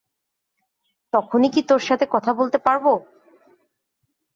[1.13, 2.93] তখনও কি তোর সাথে কথা বলতে পারবো?